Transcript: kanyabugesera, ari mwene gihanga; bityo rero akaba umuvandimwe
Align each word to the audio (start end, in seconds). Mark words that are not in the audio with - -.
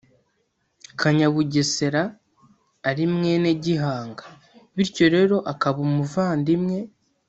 kanyabugesera, 0.99 2.03
ari 2.89 3.03
mwene 3.15 3.49
gihanga; 3.63 4.23
bityo 4.75 5.05
rero 5.15 5.35
akaba 5.51 5.77
umuvandimwe 5.87 6.77